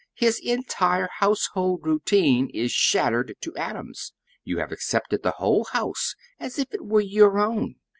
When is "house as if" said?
5.65-6.73